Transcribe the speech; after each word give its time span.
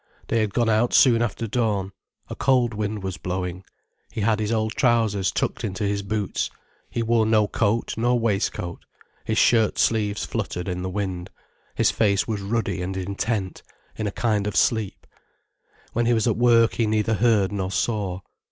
They 0.29 0.39
had 0.39 0.51
gone 0.55 0.67
out 0.67 0.95
soon 0.95 1.21
after 1.21 1.45
dawn. 1.45 1.91
A 2.27 2.33
cold 2.35 2.73
wind 2.73 3.03
was 3.03 3.17
blowing. 3.19 3.63
He 4.11 4.21
had 4.21 4.39
his 4.39 4.51
old 4.51 4.71
trousers 4.73 5.31
tucked 5.31 5.63
into 5.63 5.83
his 5.83 6.01
boots, 6.01 6.49
he 6.89 7.03
wore 7.03 7.23
no 7.27 7.47
coat 7.47 7.93
nor 7.97 8.17
waistcoat, 8.17 8.83
his 9.25 9.37
shirt 9.37 9.77
sleeves 9.77 10.25
fluttered 10.25 10.67
in 10.67 10.81
the 10.81 10.89
wind, 10.89 11.29
his 11.75 11.91
face 11.91 12.27
was 12.27 12.41
ruddy 12.41 12.81
and 12.81 12.97
intent, 12.97 13.61
in 13.95 14.07
a 14.07 14.11
kind 14.11 14.47
of 14.47 14.55
sleep. 14.55 15.05
When 15.93 16.07
he 16.07 16.15
was 16.15 16.25
at 16.25 16.35
work 16.35 16.73
he 16.73 16.87
neither 16.87 17.13
heard 17.13 17.51
nor 17.51 17.71
saw. 17.71 18.21